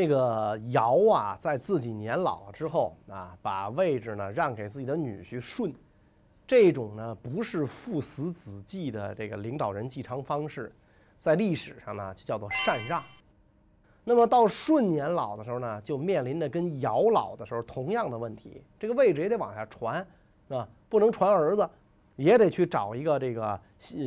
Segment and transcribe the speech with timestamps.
[0.00, 5.74] 这个尧啊，在自己年老了之后啊，把位置呢让给自己的女婿舜，
[6.46, 10.72] 这种呢不是父死子继的这个领导人继承方式，
[11.18, 13.02] 在历史上呢就叫做禅让。
[14.02, 20.04] 那么到舜年老的时候呢，就面临着跟尧老的时候同样的问题，这个位置也得往下传，
[20.48, 21.68] 啊，不能传儿子，
[22.16, 23.60] 也得去找一个这个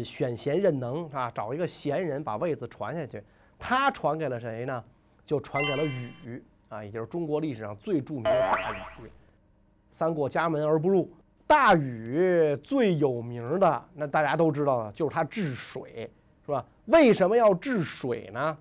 [0.04, 3.24] 选贤任能啊，找一个贤人把位子传下去。
[3.60, 4.84] 他传给了谁呢？
[5.26, 9.10] 就传给了禹啊，也就是中国历史上最著名的大禹。
[9.92, 11.12] 三过家门而不入，
[11.46, 16.12] 大禹最有名的那大家都知道的就是他治水，
[16.46, 16.66] 是吧？
[16.86, 18.58] 为什么要治水呢？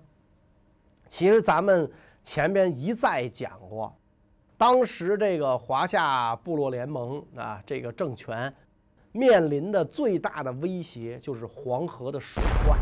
[1.07, 1.91] 其实咱们
[2.23, 3.95] 前边一再讲过，
[4.57, 8.53] 当时这个华夏部落联盟啊，这个政权
[9.11, 12.77] 面临的最大的威胁就是黄河的水患。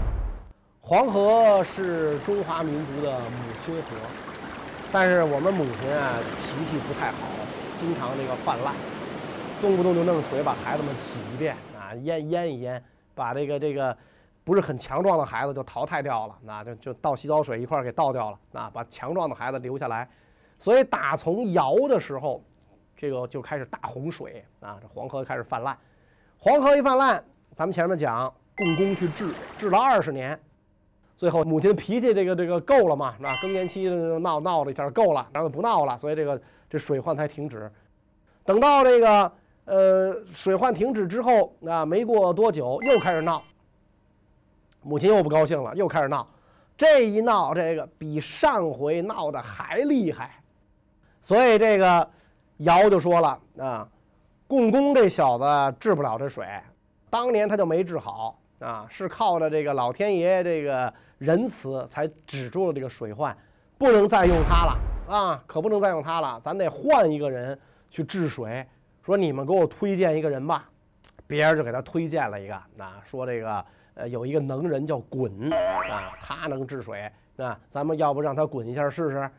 [0.84, 3.96] 黄河是中华民族的母亲河，
[4.92, 7.28] 但是我们母亲啊脾气不太好，
[7.80, 8.74] 经常这个泛滥，
[9.62, 13.96] 动不动就弄水把孩子们洗一遍啊，淹淹一淹，把这个这个
[14.44, 20.10] 不是很强壮的孩子就淘汰掉了，那就就倒洗澡水一块儿给倒掉了，啊，把强壮的孩子留下来。
[20.58, 22.44] 所以打从尧的时候，
[22.98, 25.78] 这个就开始大洪水啊，这黄河开始泛滥。
[26.40, 30.38] 黄河一泛滥，咱们前面讲共工去治，治了二十年。
[31.22, 33.16] 最后，母亲脾气这个这个够了嘛？
[33.16, 33.88] 是吧更年期
[34.22, 37.72] 闹闹了一下够了，然后不闹了，所以这个这水患才停止。
[38.44, 39.32] 等到这个
[39.66, 43.40] 呃水患停止之后，啊，没过多久又开始闹。
[44.82, 46.28] 母亲又不高兴了，又开始闹。
[46.76, 50.32] 这一闹，这个比上回闹的还厉害。
[51.22, 52.10] 所以这个
[52.58, 53.88] 尧就说了啊，
[54.48, 56.48] 共工这小子治不了这水，
[57.12, 60.92] 当年他就没治好啊，是靠着这个老天爷这个。
[61.22, 63.38] 仁慈才止住了这个水患，
[63.78, 64.76] 不能再用它了
[65.08, 65.44] 啊！
[65.46, 67.58] 可不能再用它了，咱得换一个人
[67.92, 68.66] 去治水。
[69.04, 70.68] 说你们给我推荐一个人吧，
[71.28, 79.30] 别人就给他推荐了一个，那说这个呃有一个能人叫鲧啊，他能治水啊，咱们要不让他滚一下试试？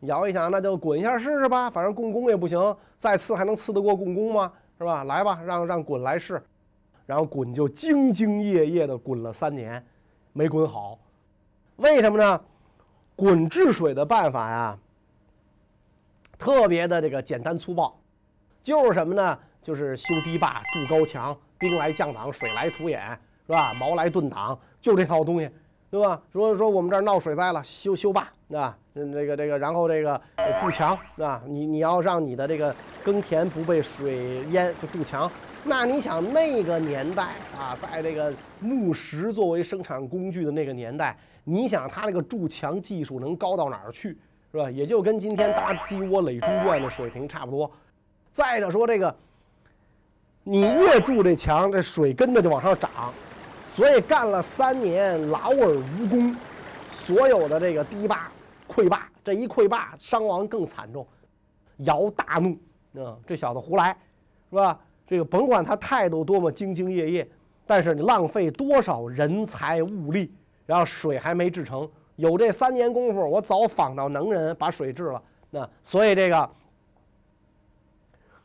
[0.00, 4.52] 尧一想，那就滚一下试试吧，反正共工也不行，再次还能刺得过共工吗？
[4.76, 5.04] 是吧？
[5.04, 6.42] 来吧，让让鲧来试。
[7.06, 9.82] 然后鲧就兢兢业业地滚了三年。
[10.38, 10.96] 没滚好，
[11.78, 12.40] 为什么呢？
[13.16, 14.78] 滚治水的办法呀，
[16.38, 17.98] 特别的这个简单粗暴，
[18.62, 19.36] 就是什么呢？
[19.60, 23.00] 就是修堤坝、筑高墙、兵来将挡、水来土掩，
[23.48, 23.74] 是吧？
[23.80, 25.50] 矛来盾挡，就这套东西，
[25.90, 26.22] 对吧？
[26.32, 28.78] 说说我们这儿闹水灾了，修修坝，对吧？
[28.94, 30.20] 嗯，这个这个，然后这个
[30.60, 31.42] 筑墙，对吧？
[31.46, 32.72] 你你要让你的这个
[33.04, 35.28] 耕田不被水淹，就筑墙。
[35.64, 44.16] 那你想那个年代啊，在这个木石作为生产工具的那个年代，你想他那个筑墙技术能高到哪儿去，
[44.52, 44.70] 是吧？
[44.70, 47.70] 也就跟今天搭鸡窝垒猪圈的水平差不多。
[48.32, 49.14] 再者说这个，
[50.44, 53.12] 你越筑这墙，这水跟着就往上涨，
[53.68, 56.34] 所以干了三年劳而无功，
[56.88, 58.30] 所有的这个堤坝
[58.68, 61.06] 溃坝，这一溃坝伤亡更惨重。
[61.78, 63.96] 尧大怒，啊，这小子胡来，
[64.50, 64.78] 是吧？
[65.08, 67.28] 这个甭管他态度多么兢兢业业，
[67.66, 70.30] 但是你浪费多少人才物力，
[70.66, 71.88] 然后水还没制成。
[72.16, 75.22] 有这三年功夫，我早访到能人把水治了。
[75.50, 76.50] 那所以这个，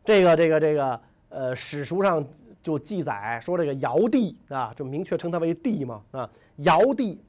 [0.06, 2.26] 这个这个这个呃史书上
[2.62, 6.30] 就记载说，这个尧帝啊，就明确称他为帝嘛啊。
[6.58, 7.20] 尧帝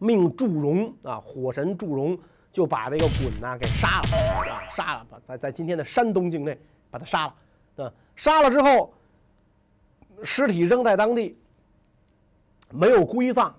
[0.00, 2.18] 命祝融啊，火神祝融
[2.50, 4.16] 就把这个鲧呢给杀了
[4.50, 6.58] 啊，杀了，把在在今天的山东境内
[6.90, 7.34] 把他杀了。
[7.76, 8.92] 啊，杀了之后，
[10.22, 11.36] 尸体扔在当地，
[12.70, 13.54] 没有归葬。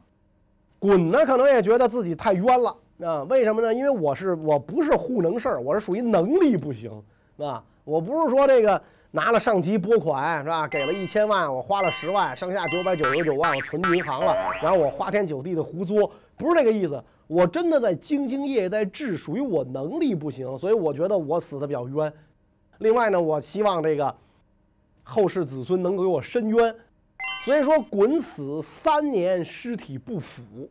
[0.79, 3.23] 鲧呢，可能也觉得自己太冤了啊？
[3.23, 3.73] 为什么呢？
[3.73, 6.91] 因为我是我不是糊能事儿，我是属于能力不行，
[7.37, 7.63] 啊？
[7.85, 10.67] 我不是说这个拿了上级拨款是吧？
[10.67, 17.01] 给了一千万，我花了十万，剩下九百九十九万我存银行了，然后我花天酒地的胡作，不是这个意思。
[17.27, 22.13] 我真的在兢兢业业在治，属于我能力不行，所以我觉得我死的比较冤。
[22.79, 24.15] 另外呢，我希望这个
[25.03, 26.75] 后世子孙能给我伸冤，
[27.45, 30.69] 所以说滚死三年尸体不腐，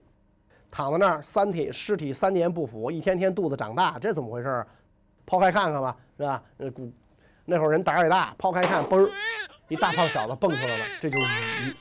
[0.70, 4.66] 躺在那儿三体尸体三年不腐，一天天肚子长大，这怎么回事？
[5.24, 6.42] 抛开看看吧，是吧？
[6.56, 6.92] 那古
[7.44, 9.10] 那会儿人胆儿也大，抛开看，嘣儿，
[9.68, 11.76] 一大胖小子蹦出来了，这就是禹。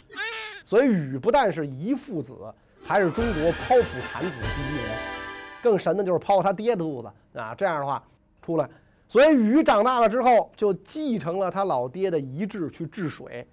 [0.65, 2.37] 所以禹不但是遗父子，
[2.83, 4.97] 还是中国剖腹产子第一人。
[5.61, 8.01] 更神的就是剖他爹的肚子啊，这样的话
[8.41, 8.69] 出来。
[9.11, 13.45] 所以禹长大了之后，就继承了他老爹的遗志去治水。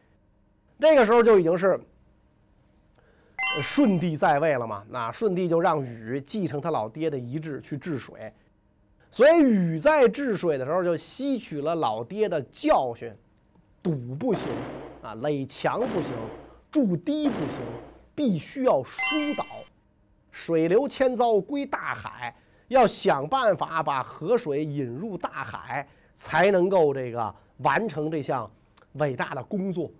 [0.78, 1.76] 这个时候就已经是，
[3.60, 8.32] 舜帝在位了嘛，那舜帝就让禹继承他老爹的遗志去治水，
[9.10, 13.12] 所以禹在治水的时候就吸取了老爹的教训，
[13.82, 14.46] 堵不行
[15.02, 16.12] 啊，垒墙不行，
[16.70, 17.58] 筑堤不行，
[18.14, 19.44] 必须要疏导，
[20.30, 22.32] 水流千遭归大海，
[22.68, 28.50] 要想办法把河水引入大海，才能够这个完成这项
[28.94, 29.90] 伟大的工作。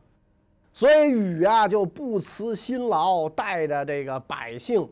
[0.73, 4.89] 所以禹啊就不辞辛劳，带着这个百姓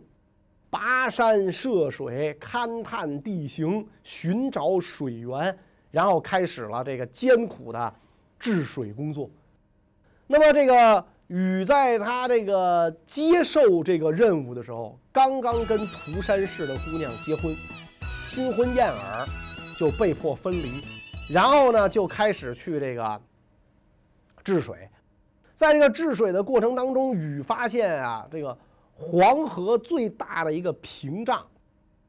[0.71, 5.57] 跋山涉水，勘探地形，寻找水源，
[5.91, 7.95] 然后开始了这个艰苦的
[8.39, 9.31] 治水工作。
[10.27, 17.53] 那么这个禹在他这个接受这个任务的时候，刚刚跟涂山氏的姑娘结婚，
[18.29, 19.27] 新婚燕尔，
[19.77, 20.81] 就被迫分离，
[21.29, 23.21] 然后呢就开始去这个
[24.45, 24.89] 治水。
[25.57, 28.57] 在这个治水的过程当中，禹发现啊，这个
[28.95, 31.45] 黄河最大的一个屏障，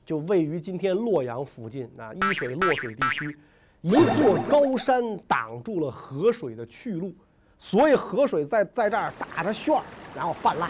[0.05, 3.35] 就位于今天洛阳附近啊，伊水洛水地区，
[3.81, 7.15] 一座高山挡住了河水的去路，
[7.57, 9.83] 所以河水在在这儿打着旋儿，
[10.15, 10.69] 然后泛滥。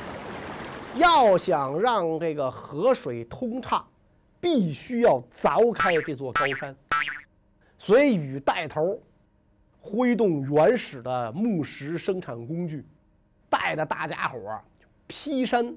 [0.96, 3.86] 要想让这个河水通畅，
[4.40, 6.76] 必须要凿开这座高山，
[7.78, 9.00] 所以禹带头。
[9.80, 12.86] 挥动原始的木石生产工具，
[13.50, 14.62] 带着大家伙儿
[15.08, 15.74] 劈山，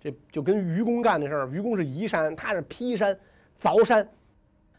[0.00, 1.46] 这就跟愚公干的事儿。
[1.48, 3.14] 愚公是移山，他是劈山、
[3.60, 4.08] 凿山。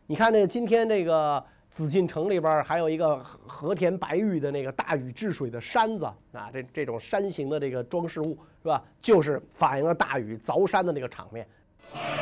[0.08, 8.82] 你看那今天这个紫禁城里边还有一个和田白玉的那个大禹治水的山子啊，这这种山形的这个装饰物是吧？
[9.02, 11.46] 就是反映了大禹凿山的那个场面。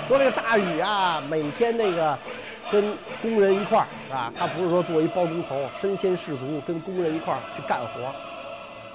[0.07, 2.17] 说这个大禹啊，每天那个。
[2.71, 8.11] 跟工人一块儿啊，他不是说作为包工头身先士卒，跟工人一块儿去干活，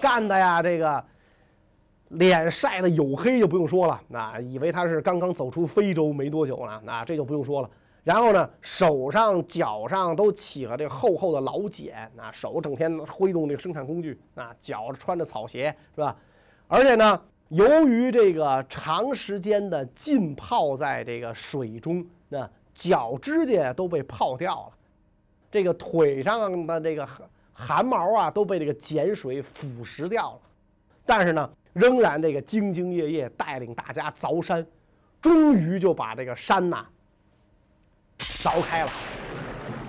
[0.00, 1.04] 干的呀，这个
[2.08, 7.70] 脸晒得黝黑就不用说了，那以为他是刚刚走出非洲没多久呢，那这就不用说了。
[8.08, 16.16] 然后呢，手上脚上都起了这厚厚的老茧，那手整天挥动这个生产工具，那脚穿着草鞋是吧？
[16.68, 22.48] 而且呢，由于这个长时间的浸泡在这个水中，那。
[22.74, 24.72] 脚指甲都被泡掉了，
[25.50, 27.04] 这个腿上的这个
[27.52, 30.40] 汗毛啊都被这个碱水腐蚀掉了，
[31.04, 34.64] 但是呢，仍然这个兢兢业业带领大家凿山，
[35.20, 36.86] 终于就把这个山呐
[38.18, 38.90] 凿开了，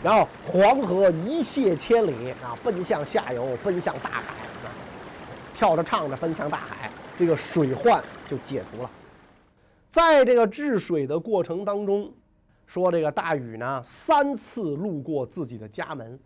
[0.04, 4.20] 然后黄河一泻千里啊，奔向下游，奔向大海
[4.64, 4.72] 啊，
[5.54, 8.90] 跳着唱着奔向大海，这个水患就解除了。
[9.90, 12.12] 在这个治水的过程当中。
[12.66, 16.20] 说这个大禹呢，三次路过自己的家门。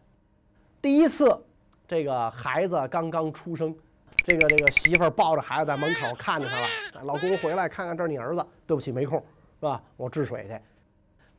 [0.81, 1.41] 第一次，
[1.87, 3.73] 这个孩子刚刚出生，
[4.25, 6.67] 这个这个媳妇抱着孩子在门口看着他了。
[7.05, 8.45] 老公回来看看，这是你儿子。
[8.67, 9.81] 对不起，没空，是吧？
[9.95, 10.59] 我治水去。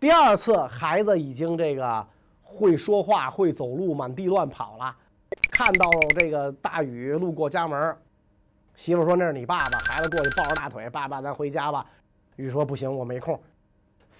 [0.00, 2.06] 第二次，孩子已经这个
[2.42, 4.94] 会说话、会走路，满地乱跑了。
[5.50, 7.96] 看到这个大禹路过家门，
[8.74, 9.78] 媳妇说那是你爸爸。
[9.78, 11.86] 孩子过去抱着大腿，爸爸，咱回家吧。
[12.36, 13.40] 禹说不行，我没空。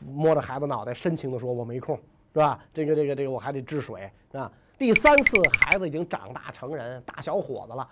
[0.06, 1.96] 摸着孩子脑袋，深情地说：“我没空，
[2.32, 2.58] 是吧？
[2.72, 7.88] 这个、这个、这个，我还得治水，啊。”第三次，孩子已经长大成人，大小伙子了。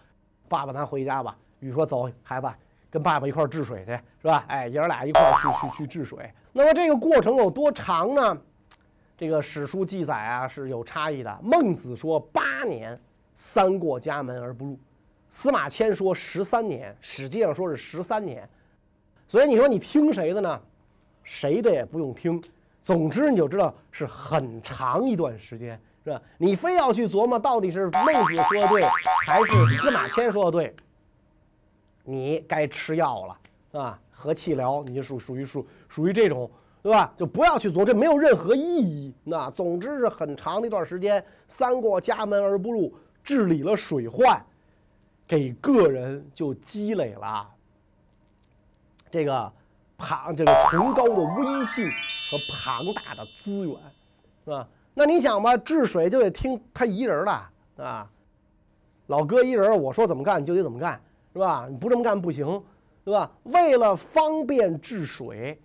[0.48, 1.36] 爸爸，咱回家吧。
[1.60, 2.48] 禹说：“走，孩子，
[2.92, 4.44] 跟爸爸一块治水去，是吧？
[4.48, 6.30] 哎，爷儿俩一块去去去治水。
[6.52, 8.38] 那么这个过程有多长呢？
[9.16, 11.40] 这个史书记载啊是有差异的。
[11.42, 13.00] 孟子说八年，
[13.34, 14.76] 三过家门而不入；
[15.30, 18.46] 司马迁说十三年，史记上说是十三年。
[19.26, 20.60] 所以你说你听谁的呢？”
[21.24, 22.42] 谁的也不用听，
[22.82, 26.20] 总之你就知道是很长一段时间，是吧？
[26.36, 28.82] 你非要去琢磨到底是孟子说的对，
[29.24, 30.74] 还是司马迁说的对，
[32.04, 33.38] 你该吃药了，
[33.70, 33.98] 是吧？
[34.10, 36.50] 喝气疗，你属属于属属于这种，
[36.82, 37.12] 对吧？
[37.16, 39.14] 就不要去琢，这没有任何意义。
[39.24, 42.92] 那总之是很长的一段时间，三过家门而不入，
[43.22, 44.40] 治理了水患，
[45.26, 47.48] 给个人就积累了
[49.10, 49.52] 这个。
[50.04, 51.88] 庞这个崇高的威信
[52.28, 53.76] 和庞大的资源，
[54.44, 54.66] 是吧？
[54.94, 58.10] 那你想吧，治水就得听他一人的，啊，
[59.06, 61.00] 老哥一人，我说怎么干你就得怎么干，
[61.32, 61.66] 是吧？
[61.70, 62.62] 你不这么干不行，
[63.04, 63.30] 对吧？
[63.44, 65.60] 为了方便治水，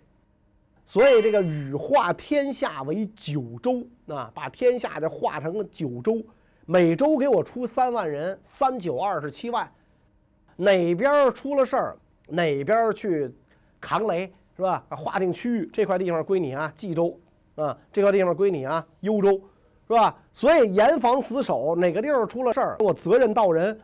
[0.86, 6.22] 所以这个禹化天下为九州，啊，把天下就划成了九州，
[6.66, 9.70] 每州给我出三万人，三九二十七万，
[10.56, 11.96] 哪边出了事儿，
[12.28, 13.32] 哪边去。
[13.80, 14.84] 扛雷是吧？
[14.90, 17.16] 划定区域，这块地方归你啊，冀州
[17.54, 19.40] 啊，这块地方归你啊，幽州，
[19.86, 20.12] 是吧？
[20.32, 23.80] 所以严防死守，哪个地方出了事儿，我责任到人，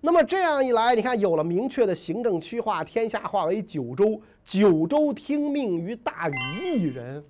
[0.00, 6.34] 那么这样一来，你看有了明确的行政区划，天下化为九州，九州听命于大禹
[6.78, 7.22] 一人。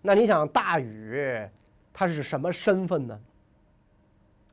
[0.00, 1.40] 那你想，大禹
[1.92, 3.18] 他是什么身份呢？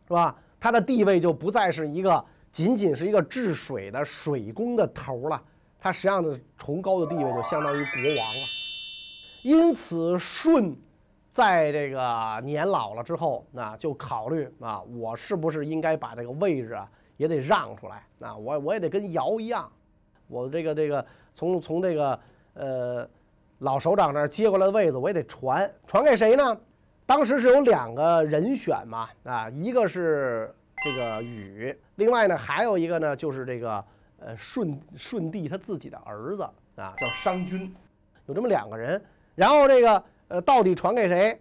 [0.07, 0.35] 是吧？
[0.59, 5.39] 他的地位就不再是一个仅仅是一个治水的水工的头了，
[5.79, 8.41] 他实际上的崇高的地位就相当于国王了。
[9.43, 10.75] 因此，舜
[11.31, 16.89] 在这个年老了之后，那就考虑啊，我是不是应该把这个位置啊？
[17.17, 19.71] 也得让出来，啊我我也得跟尧一样，
[20.27, 22.19] 我这个这个从从这个
[22.53, 23.09] 呃
[23.59, 26.57] 老首长那儿接过来的位子，我也得传传给谁呢？
[27.05, 30.53] 当时是有两个人选嘛，啊，一个是
[30.83, 33.85] 这个禹，另外呢还有一个呢就是这个
[34.19, 36.43] 呃舜舜帝他自己的儿子
[36.75, 37.73] 啊，叫商均，
[38.25, 38.99] 有这么两个人，
[39.35, 41.39] 然后这个呃到底传给谁？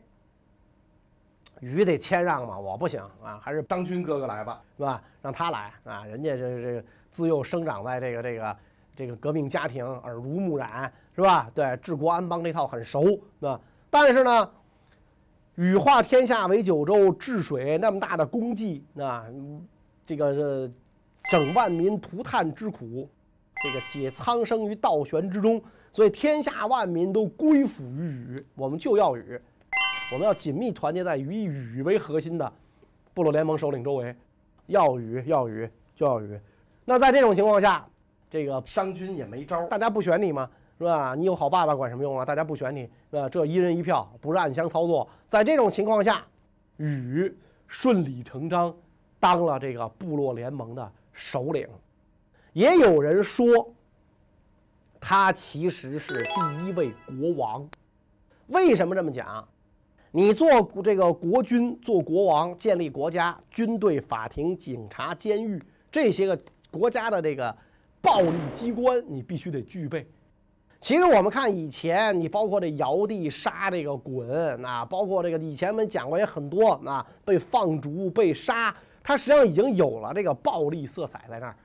[1.65, 5.03] 禹得谦让嘛，我不行啊，还是当君哥哥来吧，是吧？
[5.23, 8.57] 让他来啊，人家这这自幼生长在这个这个
[8.95, 11.51] 这个革命家庭，耳濡目染，是吧？
[11.55, 13.59] 对治国安邦这套很熟，是吧？
[13.89, 14.51] 但是呢，
[15.55, 19.25] 禹化天下为九州，治水那么大的功绩，啊，
[20.05, 20.71] 这个
[21.31, 23.09] 整万民涂炭之苦，
[23.63, 25.63] 这个解苍生于倒悬之中，
[25.95, 29.41] 所以天下万民都归附于禹，我们就要禹。
[30.13, 32.53] 我们要紧密团结在以禹为核心的
[33.15, 34.15] 部落联盟首领周围，
[34.67, 36.39] 要雨要雨就要雨。
[36.85, 37.87] 那在这种情况下，
[38.31, 40.49] 这个商君也没招，大家不选你吗？
[40.77, 41.15] 是吧？
[41.15, 42.25] 你有好爸爸管什么用啊？
[42.25, 43.29] 大家不选你，是吧？
[43.29, 45.09] 这一人一票不是暗箱操作。
[45.27, 46.23] 在这种情况下，
[46.77, 47.35] 禹
[47.67, 48.75] 顺理成章
[49.19, 51.67] 当了这个部落联盟的首领。
[52.53, 53.73] 也有人说，
[55.01, 57.67] 他其实是第一位国王。
[58.49, 59.47] 为什么这么讲？
[60.17, 60.47] 你做
[60.81, 66.41] 这个国君，做国王，建立国家、军队、法庭、警察、监狱这些个
[66.71, 67.53] 国家的这个
[68.01, 70.07] 暴力机关，你必须得具备。
[70.81, 81.57] 其实我们看以前，你包括这尧帝杀这个鲧，啊，包括这个以前我们讲过也很多，啊，被放逐、被杀，它实际上已经有了这个暴力色彩在那儿。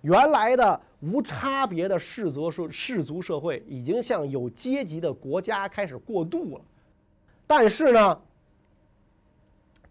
[0.00, 6.64] 原来的无差别的氏族社氏族社会，已经向有阶级的国家开始过渡了。
[7.54, 8.18] 但是呢，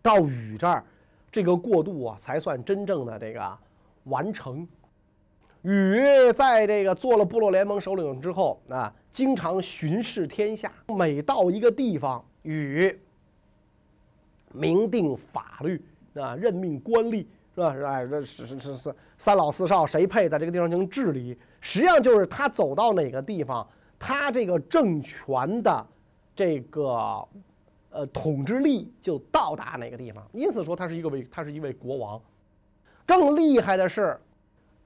[0.02, 0.84] 到禹这儿，
[1.32, 3.58] 这个过渡啊，才算真正的这个
[4.06, 4.68] 完成。
[5.62, 13.00] 禹在这个做了部落联盟首领之后啊，经常巡视天下，每到一个地方，禹
[14.52, 15.80] 明定法律
[16.16, 17.74] 啊，任命官吏，是吧？
[17.76, 21.38] 是哎，这是是是是三老四少谁配在这个地方进行治理？
[21.60, 25.86] 实际上就是他走到哪个地方，他这个政权的
[26.36, 27.24] 这个。
[27.92, 32.22] 呃，统治力就到达哪个地方，因此说他是一个位，他是一位国王。
[33.06, 34.18] 更厉害的是，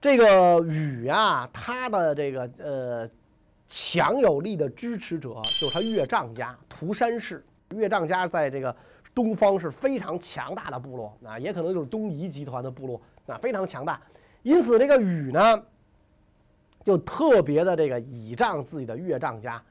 [0.01, 3.09] 这个禹啊，他的这个呃
[3.67, 7.45] 强有力的支持者就是他岳丈家涂山氏。
[7.75, 8.75] 岳丈家在这个
[9.13, 14.01] 东方是非常强大的部落啊，也可能就是东夷集团的部落啊，非常强大。
[14.41, 15.63] 因此，这个禹呢，
[16.83, 19.63] 就特别的这个倚仗自己的岳丈家，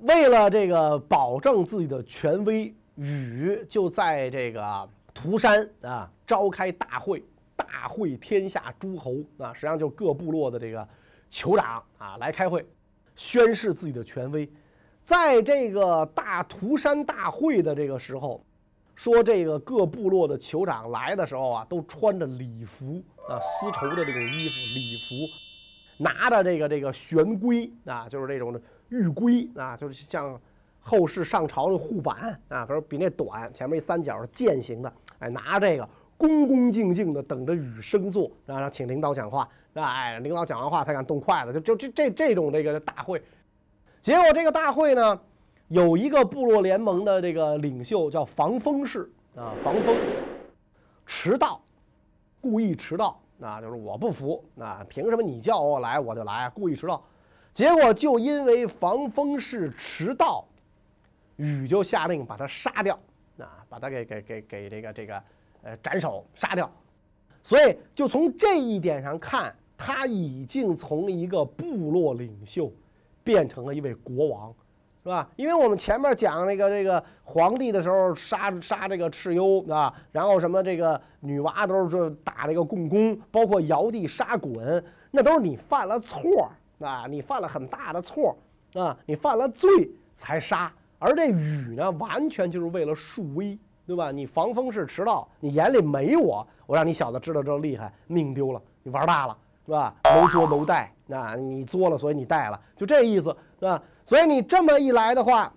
[0.00, 2.74] 为了这个保证自己的权威。
[2.96, 7.24] 禹就在这个涂山啊召开大会，
[7.56, 10.86] 大会天下诸侯啊，实际上就各部落的这个
[11.30, 12.66] 酋长啊来开会，
[13.16, 14.48] 宣示自己的权威。
[15.02, 18.44] 在这个大涂山大会的这个时候，
[18.94, 30.38] 说这个各部落的酋长来的时候啊，都穿着礼服啊，丝绸的这种衣服礼服，拿着这个这个玄龟啊，就是这种的玉龟啊，就是像。
[30.84, 43.22] 后世上朝的护板啊，可是比那短，前面一三角剑形的，哎，拿这个恭恭敬敬的等着禹升座，然后请领导讲话，哎，领导讲完话才敢动筷子，就就这这这种这个大会，
[44.00, 45.20] 结果这个大会呢，
[45.68, 49.94] 有一个部落联盟的这个领袖叫防风氏啊，防风
[51.06, 51.62] 迟到，
[52.40, 57.00] 故意迟到，啊，就是我不服，啊，凭什么你叫我来我就来，故意迟到，
[57.52, 60.44] 结果就因为防风氏迟到。
[61.36, 62.98] 禹就下令把他杀掉，
[63.38, 65.22] 啊，把他给给给给这个这个，
[65.62, 66.70] 呃，斩首杀掉。
[67.42, 72.72] 所以就从这一点上看，他已经从一个部落领袖
[73.24, 74.54] 变成了一位国王，
[75.02, 75.28] 是吧？
[75.34, 86.48] 因为我们前面讲那个这个皇帝的时候杀杀这个蚩尤啊，然后什么这个女娲都是打这个共工，包括尧帝杀鲧，那都是你犯了错
[86.78, 88.36] 啊，你犯了很大的错
[88.74, 89.68] 啊，你犯了罪
[90.14, 90.72] 才杀。
[91.02, 94.12] 而这禹呢，完全就是为了树威，对吧？
[94.12, 99.94] 你防风是迟到，你眼里没我，我让你小子知道这厉害，命丢了，你玩大了是吧？
[100.04, 103.82] 谋作谋带，那你作了，所以你带了，就这意思是吧？
[104.06, 105.52] 所以你这么一来的话，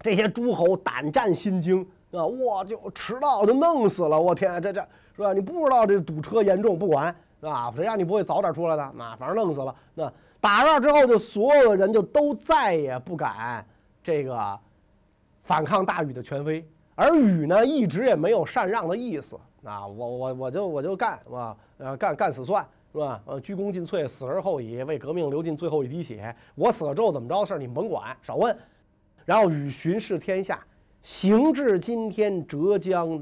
[0.00, 2.24] 这些诸侯胆战心惊啊！
[2.24, 4.80] 我，就迟到就弄死了，我天，这这
[5.14, 5.32] 是吧？
[5.32, 7.72] 你不知道这堵车严重，不管是吧？
[7.76, 8.92] 谁让你不会早点出来的？
[8.96, 9.74] 那反正弄死了。
[9.94, 13.64] 那打那之后，就所有的人就都再也不敢
[14.04, 14.60] 这个
[15.42, 16.64] 反抗大禹的权威。
[16.94, 19.84] 而禹呢，一直也没有禅让的意思啊！
[19.84, 21.56] 我我我就我就干是吧？
[21.78, 23.20] 呃，干干死算是吧？
[23.24, 26.32] 呃，鞠躬尽瘁，死而后已，为革命流尽最后一滴血。
[26.54, 28.56] 我死了之后怎么着的事儿，你甭管，少问。
[29.24, 30.64] 然后禹巡视天下，
[31.02, 33.20] 行至今天浙江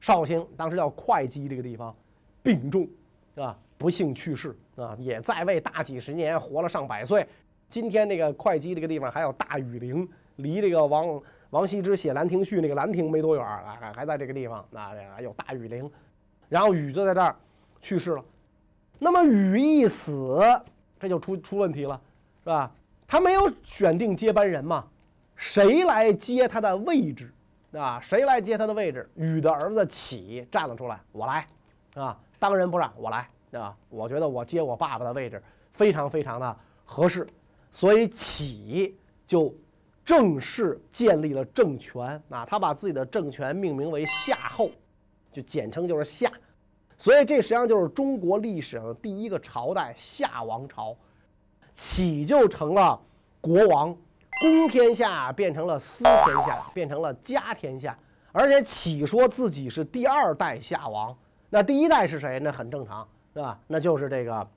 [0.00, 1.94] 绍兴，当时叫会稽这个地方，
[2.42, 2.88] 病重，
[3.34, 3.56] 是吧？
[3.78, 7.24] 不幸去世啊，也在位大几十年，活了上百岁。
[7.68, 11.20] 今天这个会稽这个地方还有大禹陵，离这个王。
[11.50, 15.88] 王羲之写《兰亭序》那个兰亭没多远啊，还还在这个地方，那有大禹陵，
[16.48, 17.34] 然后禹就在这儿
[17.80, 18.24] 去世了。
[18.98, 20.42] 那么禹一死，
[20.98, 21.98] 这就出出问题了，
[22.42, 22.70] 是吧？
[23.06, 24.84] 他没有选定接班人嘛，
[25.36, 27.32] 谁来接他的位置
[27.72, 28.00] 啊？
[28.02, 29.08] 谁来接他的位置？
[29.14, 31.46] 禹的儿子启站了出来，我来，
[31.94, 35.40] 啊，当仁不让，我来，啊，我觉得我接我爸爸的位置
[35.72, 37.26] 非常非常的合适，
[37.76, 39.54] 所以启就。
[40.06, 42.46] 正式建立了政权啊！
[42.46, 44.70] 他把自己的政权命名为夏后，
[45.32, 46.30] 就简称就是夏，
[46.96, 50.96] 所以这实际上就是中国历史上第一个朝代夏王朝。
[51.74, 52.96] 启就成了
[53.40, 53.92] 国王，
[54.40, 57.98] 公天下变成了私天下，变成了家天下。
[58.30, 61.18] 而且启说自己是第二代夏王，
[61.50, 62.38] 那第一代是谁？
[62.38, 63.04] 那很正常，
[63.34, 63.58] 是吧？
[63.66, 64.48] 那就是这个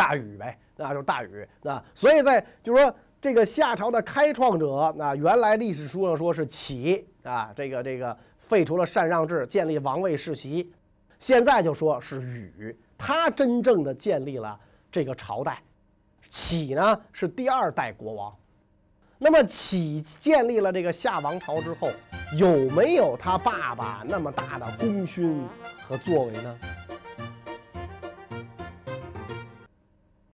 [0.00, 1.46] 大禹呗，那就是大禹。
[1.62, 2.94] 那所以在就是说。
[3.22, 10.72] 这个夏朝的开创者啊，原来历史书上说是启啊，这个这个废除了禅让制，建立王位世袭。
[11.18, 14.58] 现在就说是禹，他真正的建立了
[14.90, 15.62] 这个朝代。
[16.30, 18.34] 启呢是第二代国王。
[19.18, 21.90] 那么启建立了这个夏王朝之后，
[22.38, 25.46] 有没有他爸爸那么大的功勋
[25.86, 26.58] 和作为呢？